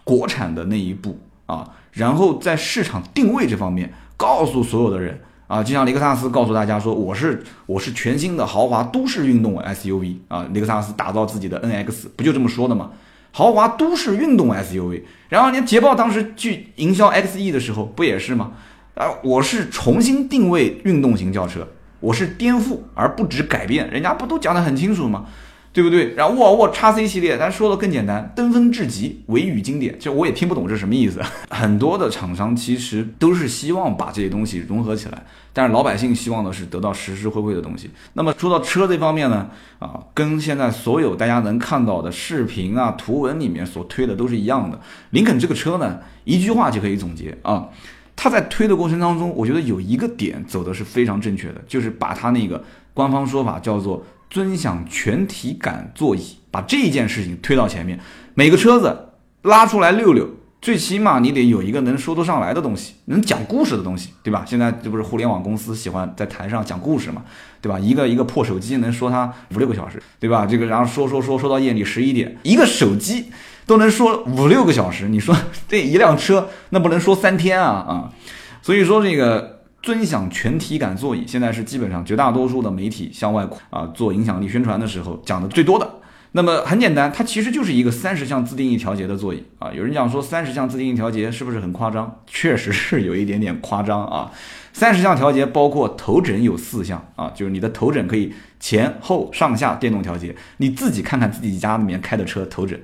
[0.03, 12.91] 国产的那一步啊，然后在市场定位这方面，告诉所有的人啊，就像雷克萨斯告诉大家说，我是我是全新的豪华都市运动 SUV 啊，雷克萨斯打造自己的 NX，不就这么说的吗？
[13.31, 18.51] 豪华都市运动 SUV，然后你捷豹当时去营销 XE 的时候，不也是吗？
[18.95, 21.67] 啊，我是重新定位运动型轿车，
[22.01, 25.27] 我是颠覆而不止改变，人家不都讲得很清楚吗？
[25.73, 26.13] 对不对？
[26.15, 29.99] 然后沃尔沃 x C 系列，咱说的更简单，登峰至极，维语经典。
[29.99, 31.23] 其实我也听不懂这什么意思。
[31.49, 35.25] 很多的厂商其实都是希望把这些东西融合起来，
[35.55, 37.91] 但是老百姓希望的是得到实实惠惠的东西。
[38.13, 44.79] 那么说到车这方面呢，啊，跟现在所有大家能看到的视频啊、图文里面所推的都是一样的。
[45.13, 47.69] 林肯这个车呢，一句话就可以总结啊，
[48.17, 52.63] 他在推的过程当中，我觉得有一个点走的是非常正确的，就是把他那个
[52.95, 54.05] 官方说法叫做。
[54.33, 58.01] 尊享全体感座椅，把这件事情推到前面。
[58.33, 59.11] 每个车子
[59.43, 60.27] 拉出来溜溜，
[60.63, 64.43] 最起码你得有一个能说得上来的东西，能讲故事的东西，对吧？
[64.47, 67.23] 现在这不是互联网公司喜欢在台上讲故事嘛，
[67.63, 67.79] 对吧？
[67.79, 70.45] 一个一个破手机能说它五六个小时，对吧？
[70.45, 73.31] 这个然后说说说说到夜里十一点，一个手机
[73.65, 75.35] 都能说五六个小时，你说
[75.67, 78.13] 这一辆车那不能说三天啊啊！
[78.61, 79.63] 所以说这个。
[79.83, 85.91] 尊享全体感座椅，现在是基本上绝大多数的媒体向外啊做影响力宣传的时候讲的最多的。
[86.35, 89.71] 那么很简单，它其实就是一个三十项自定义调节的座椅啊。
[89.73, 92.23] 有人讲说三十项自定义调节是不是很夸张？
[92.27, 94.31] 确实是有一点点夸张啊。
[94.73, 100.35] 三十项调节包括头枕有四项啊，就是你的头枕可以前后上下电动调节。
[100.57, 102.81] 你自己看看自己家里面开的车头枕，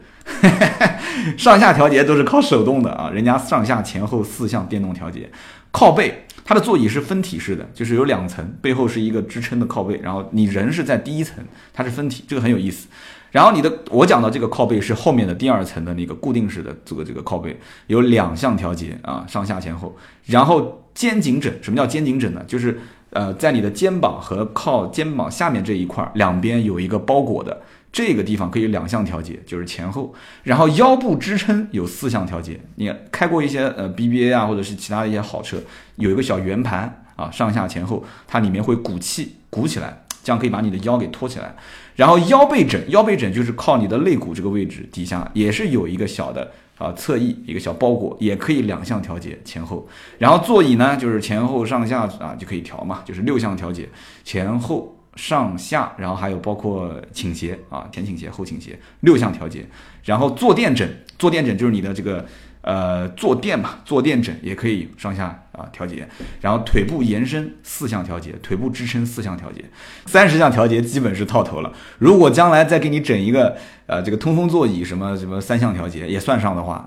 [1.38, 5.30] 上下调节都是靠手动的啊，人家上下前后四项电动调节，
[5.70, 6.26] 靠背。
[6.44, 12.88] 它的座椅是分体式的，就是有两层，背后是一个支撑的靠背，然后你人是在第一层，它是分体，这个很有意思。
[13.30, 19.96] 然后你的我讲的这个靠背是后面的第二层的那个固定式的这个这个靠背，有两项调节啊，上下前后。
[20.24, 22.42] 然后肩颈枕，什么叫肩颈枕呢？
[22.46, 27.60] 就是呃在你的肩膀和靠肩膀下面这一块两边有一个包裹的。
[27.90, 32.60] 这个地方可以两项调节，就是前后，然后腰部支撑有四项调节。
[32.76, 35.56] 你开过一些呃 BBA 啊，或者是其他的一些好车，
[35.96, 40.04] 有一个小圆盘啊，上下前后，它里面会鼓气鼓起来。
[40.28, 41.56] 这样可以把你的腰给托起来。
[41.96, 49.88] 然后腰背枕，腰背枕就是靠你的肋骨这个位置底下也是有一个小的啊侧翼一个小包裹，也可以两项调节前后。
[50.18, 53.88] 然后座椅呢，就是前后上下啊就可以调嘛，就是六项调节
[54.22, 54.94] 前后。
[55.16, 59.66] 上下，然后还有包括倾斜啊，前倾斜、后倾斜，六项调节。
[60.04, 60.88] 然后坐垫枕，
[61.18, 62.24] 坐垫枕就是你的这个。
[62.68, 66.06] 呃，坐垫嘛，坐垫枕也可以上下啊调节，
[66.42, 69.64] 然后腿部延伸四项调节，腿部支撑四项调节，
[70.04, 71.72] 三十项调节基本是套头了。
[71.96, 76.86] 如果将来再给你整一个呃这个通风座椅什么什么三项调节也算上的话，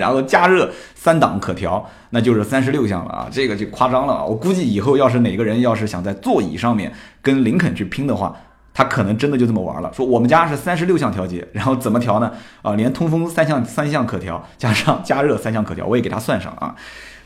[0.00, 4.24] 然后加热三档可调，那就是三十六项了啊，这个就夸张了啊。
[4.24, 8.34] 我估计以后要是哪个人要是想在座椅上面跟林肯去拼的话。
[8.78, 12.32] 他可能真的就这么玩了，说我们家是三十六项调节，然后怎么调呢？
[12.62, 16.76] 啊，连通风三项三项可调，加上加热三项可调，我也给他算上啊。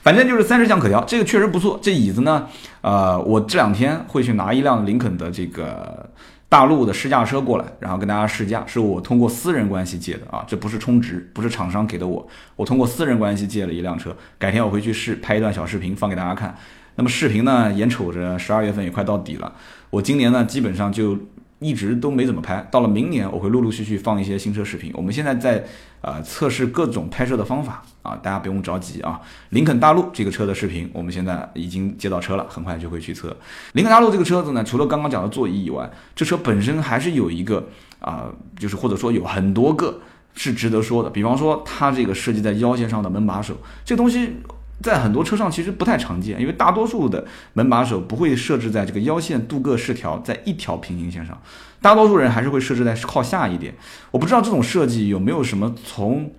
[0.01, 1.79] 反正就是三十项可调，这个确实不错。
[1.83, 2.47] 这椅子呢，
[2.81, 6.09] 呃，我这两天会去拿一辆林肯的这个
[6.49, 16.57] 大陆的试驾车过来，然后跟大家试驾，是我通过私人关系借的啊，这不是充值，不是厂商给的我，我通过私人关系借了一辆车，改天我回去试拍一段小视频放给大家看。
[16.95, 19.53] 那么视频呢，眼瞅着十二月份也快到底了，
[19.91, 21.19] 我今年呢基本上就。
[21.63, 24.91] 一直都没怎么拍，到了明年我会陆陆续续放一些新车视频。
[24.95, 25.65] 我们现在在
[26.01, 29.21] 呃测试各种拍摄的方法啊，大家不用着急啊。
[29.51, 33.37] 林肯大陆这个车的视频，我们现在已经接到车了，很快就会去测。
[33.75, 37.69] 林肯大陆这个车子呢，除了刚刚讲的座椅以外，这车本身还是有一个
[38.01, 38.27] 啊，
[38.59, 40.01] 就是或者说有很多个
[40.35, 41.11] 是值得说的。
[41.11, 44.37] 比方说它这个设计在腰线上的门把手，这东西。
[44.83, 51.41] 在很多车上其实不太常见，因为大多数的门把手不会设置在这个腰线镀铬饰条在一条平行线上，
[51.81, 53.73] 大多数人还是会设置在靠下一点。
[54.11, 56.31] 我不知道这种设计有没有什么从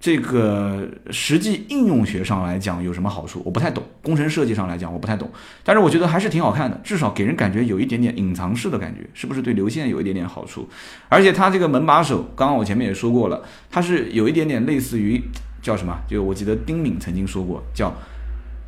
[0.00, 3.82] 这个实际应用学上来讲有什么好处，我不太懂。
[4.02, 5.30] 工程设计上来讲我不太懂，
[5.62, 10.68] 但是我觉得还是挺好看的，至少给人感觉有一点点隐藏式的感觉，是不是对流线有一点点好处？
[11.08, 15.22] 而且它这个门把手，刚刚我前面也说过了，它是有一点点类似于。
[15.64, 15.98] 叫什么？
[16.06, 17.90] 就我记得丁敏曾经说过，叫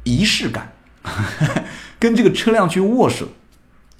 [0.03, 0.73] 仪式感，
[2.01, 3.29] 跟这个车辆去握手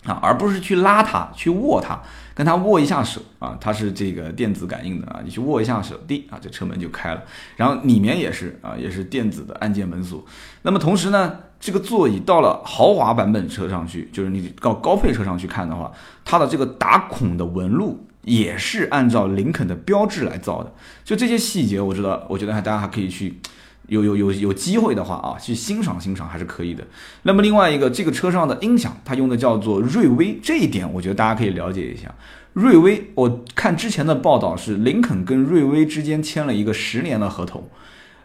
[0.07, 2.01] 啊，而不是去拉它、去握它，
[2.35, 7.23] 跟它握一下手啊，它是这个电子感应的啊，你去握一下手，滴啊，这车门就开了。
[7.57, 10.25] 然后里面也是啊，也是电子的按键门锁。
[10.63, 15.93] 那么同时呢，这个座椅到了豪华版本车上去，就是你到高配车上去看的话，
[16.25, 18.03] 它的这个打孔的纹路。
[18.27, 23.39] 也是按照林肯的标志来造的，就这些细节，我知道，我觉得还大家还可以去，
[23.87, 26.85] 有有有有机会的话啊，去欣赏欣赏还是可以的。
[27.23, 32.13] 那么另外一个，这个车上的音响，它用的叫做瑞威，这一点我觉得大家可以了解一下。
[32.53, 37.69] 瑞威，我看之前的报道是林肯跟瑞威之间签了一个十年的合同。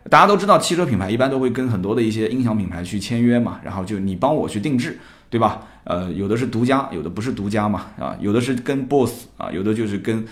[0.09, 4.97] 大家都知道，汽车品牌一般都会跟很多的一些音响品牌去签约嘛，然后就你帮我去定制。
[5.31, 5.65] 对吧？
[5.85, 10.23] 呃，有的是独家，有的不是独家嘛，啊，有的是跟 BOSS 啊，有的就是跟，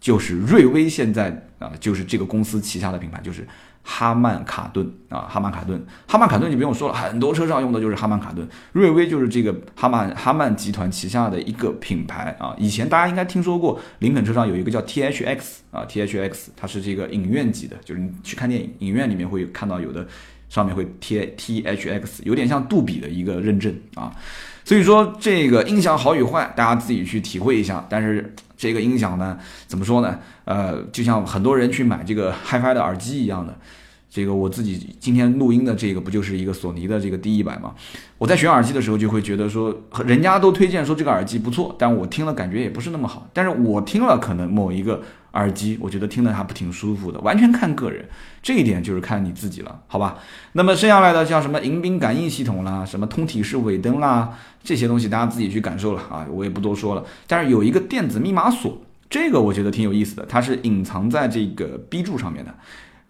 [0.00, 3.46] 就是瑞威现在啊，就是这个公司旗下的品牌，就是
[3.82, 12.54] 哈曼卡顿啊，哈曼卡顿，哈曼卡顿就不用说了，很多车上用的就是哈曼卡顿，瑞威就是这个哈曼哈曼集团旗下的一个品牌啊。
[12.56, 15.38] 以前大家应该听说过，林肯车上有一个叫 THX
[15.70, 20.06] 啊，THX 它是这个影院级的，就是你去看电影，影院里面会看到有的。
[20.52, 24.12] 上面会贴 T H X，有点像杜比的一个认证啊，
[24.66, 27.86] 所以说这个音响好与坏，大家自己去体会一下。
[27.88, 30.18] 但是这个音响呢，怎么说呢？
[30.44, 33.56] 呃，就像很多人去买这个 HiFi 的耳机一样的。
[34.12, 37.74] 这个我自己今天录音的这个不就是一个索尼的这个 D 一百吗？
[38.18, 43.26] 我在选耳机的时候就会觉得说，人家都推荐说这个耳机不错，但我听了感觉也不是那么好。
[43.32, 48.06] 但是我听了可能某一个耳机，我觉得听的还不挺舒服的，完全看个人，
[48.42, 50.18] 这一点就是看你自己了，好吧？
[50.52, 57.02] 那么剩下来的像什么迎宾感应系统啦，什么通体式尾灯啦，这些东西大家自己去感受了啊，我也不多说了。
[57.26, 62.54] 但是有一个电子密码锁，这个我觉得挺有意思的，它是隐藏在这个 B 柱上面的。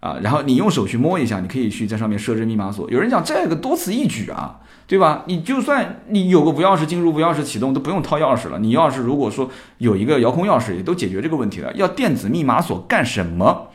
[0.03, 2.91] 啊，然后你用手去摸一下，你可以去在上面设置密码锁。
[2.91, 5.23] 有人讲这个多此一举啊，对吧？
[5.27, 8.59] 你就算你有个无钥匙进入、无钥匙启动，都不用掏钥匙了。
[8.59, 11.71] 你要是如果说有一个遥控钥匙，也都解决这个问题了。
[11.75, 13.69] 要电子密码锁干什么？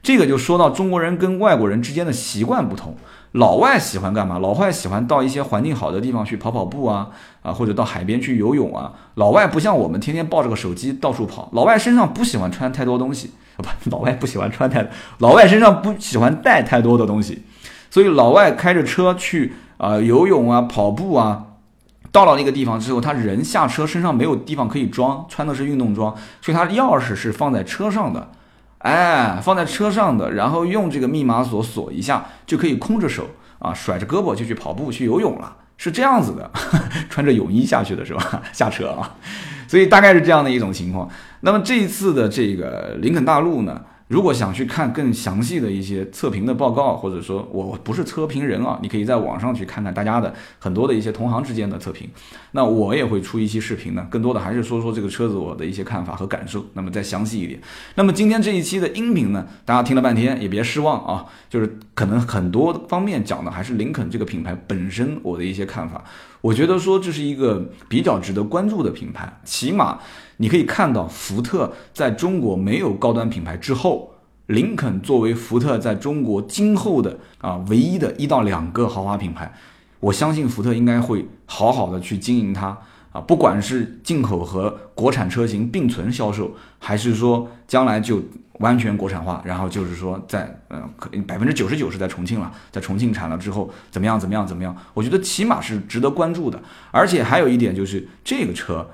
[0.00, 2.96] 这个就说到中国人跟外国人之间的习惯不同。
[3.34, 4.38] 老外喜欢干嘛？
[4.38, 7.08] 老外喜欢到一些环境好的地方去跑跑步啊，
[7.42, 8.92] 啊，或者到海边去游泳啊。
[9.14, 11.48] 老外不像我们天天抱着个手机到处跑。
[11.52, 13.32] 老外身上不喜欢穿太多东西。
[13.56, 17.44] 不， 老外不喜欢穿太，老外身上不喜欢带太多的东西，
[17.88, 21.44] 所以老外开着车去啊游泳啊跑步啊，
[22.10, 28.30] 到了那个地方之后，他人下车身上没有地方可以装，穿的是运动装，所以他钥匙是放在车上的，
[28.84, 33.26] 哎，放在车上的，然后用这个密码锁锁一下，就可以空着手
[33.58, 35.56] 啊甩着胳膊就去跑步去游泳了。
[35.78, 36.50] 是这样子的，
[37.08, 38.42] 穿着泳衣下去的是吧？
[38.52, 39.16] 下车啊，
[39.66, 41.08] 所以大概是这样的一种情况。
[41.40, 43.80] 那么这一次的这个林肯大陆呢？
[44.14, 52.08] 如果想去看更详细的一些测评的报告，或者说我不是测评人啊，你可以在网上去看看大家的很多的一些同行之间的测评。
[52.52, 57.58] 那我也会出一期视频呢，更多的还是说说这个车子我的一些看法和感受，那么再详细一点。
[57.96, 66.04] 那么今天这一期的音频呢，大家听了半天也别失望啊，就是可能很多方面讲的还是林肯这个品牌本身我的一些看法。
[66.44, 69.98] 我觉得说这是一个比较值得关注的品牌，起码。
[70.36, 74.12] 你可以看到，福特在中国没有高端品牌之后，
[74.48, 79.50] 林肯作为福特在中国今后的啊唯一的一到两个豪华品牌，
[80.00, 82.76] 我相信福特应该会好好的去经营它
[83.12, 88.20] 啊，不管是进口和国产车型并存销售，还是说将来就
[88.60, 90.82] 完全国产化，然后就是说在呃
[91.26, 94.76] 百分之九十九是在重庆了，在重庆产了之后怎么样怎么样怎么样？
[94.94, 98.90] 我觉得起码是值得关注的，而且还有一点就是这个车。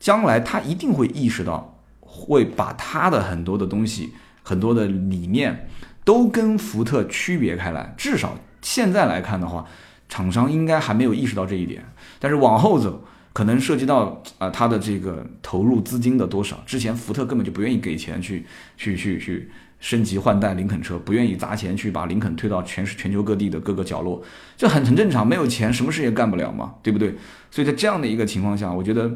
[0.00, 5.68] 将来它一定会意识到，会把它的很多的东西、很多的理念
[6.04, 7.94] 都跟福特区别开来。
[7.96, 9.66] 至少现在来看的话，
[10.08, 11.84] 厂商应该还没有意识到这一点。
[12.20, 13.02] 但是往后走，
[13.38, 16.60] 可能涉及到啊他的这个投入资金的多少。
[16.66, 18.44] 之前福特根本就不愿意给钱去
[18.76, 24.20] 去去去升级换代林肯车，不愿意砸钱去把林肯推到全市全球各地的各个角落，
[24.56, 25.24] 这很很正常。
[25.24, 27.14] 没有钱，什么事也干不了嘛，对不对？
[27.48, 29.08] 所以在这样的一个情况下，我觉得。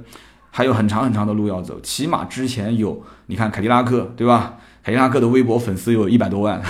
[0.55, 4.59] 还有很长很长的路要走，起码之前有你看凯迪拉克对吧？
[4.83, 6.61] 凯迪拉克的微博粉丝有一百多万，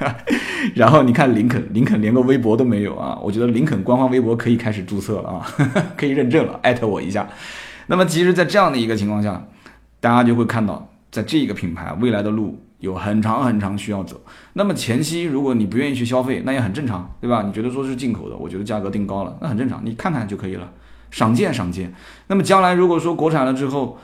[0.76, 3.18] 然后你看林肯，林肯连个微博都没有啊！
[3.22, 5.46] 我觉得林肯官方微博可以开始注册了啊，
[5.96, 7.26] 可以认证了，艾特我一下。
[7.86, 9.42] 那么其实，在这样的一个情况下，
[10.00, 14.20] 大家就会看到，在这个品牌未来的路有很长很长需要走。
[14.52, 17.42] 那么前期如果你不愿意去消费，那也很正常，对吧？
[17.46, 20.70] 你觉得说是进口的，我觉得价格定高了，那很正常，你看看就可以了。
[21.10, 21.90] 赏鉴赏鉴，
[22.26, 23.98] 那么将来如果说国产了之后，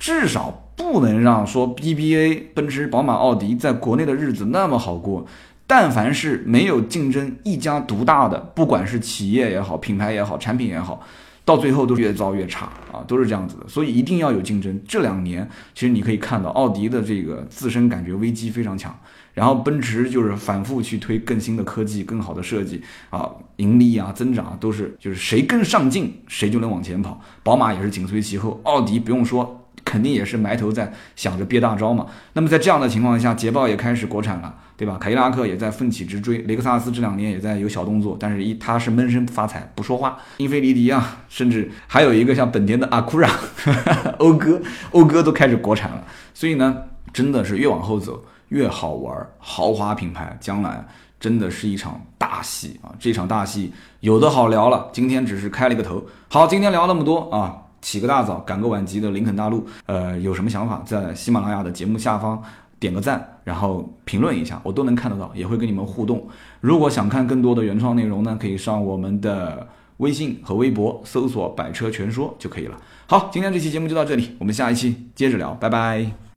[0.00, 5.26] 至少不能让说 BBA、奔驰、宝马、奥迪在国内的日子那么好过。
[5.66, 11.00] 但凡是没有竞争、一家独大的，不管是企业也好、品牌也好、产品也好，
[11.44, 13.68] 到最后都越造越差啊，都是这样子的。
[13.68, 14.80] 所以一定要有竞争。
[14.88, 18.98] 这两年其实你可以看到，奥迪的这个自身感觉危机非常强。
[19.32, 27.20] 然后奔驰就是反复去推更新的科技、更好的设计啊，盈利啊、增长都是就是谁更上进，谁就能往前跑。
[27.44, 29.59] 宝马也是紧随其后，奥迪不用说，
[29.90, 32.06] 肯定也是埋头在想着憋大招嘛。
[32.34, 34.96] 那么在这样的情况下，捷豹也开始国产了，对吧？
[35.00, 40.16] 凯迪拉克也在奋起直追，雷克萨斯这两年也在有小动作，但是一他是闷声发财不说话。
[40.36, 43.28] 英菲尼迪啊，甚至还有一个像本田的阿库拉，
[44.20, 44.62] 讴歌，
[44.92, 46.04] 讴歌都开始国产了。
[46.32, 46.76] 所以呢，
[47.12, 48.24] 真的是越往后走。
[48.50, 50.84] 越好玩，豪华品牌将来
[51.20, 52.90] 真的是一场大戏啊！
[52.98, 56.04] 这场大戏有的好聊了，今天只是开了个头。
[56.28, 62.42] 好，今天聊那么多啊，起个大早，赶个晚集的林肯大陆，呃，有什么想法，在喜马拉雅的节目下方
[62.78, 66.26] 点个赞，然后评论一下，我都能看得到，也会跟你们互动。
[66.60, 69.66] 如果想看更多的原创内容呢，可以上我们的
[69.98, 72.76] 微信和微博搜索“百车全说”就可以了。
[73.06, 76.20] 好，今天这期节目就到这里，我们下一期接着聊，拜拜。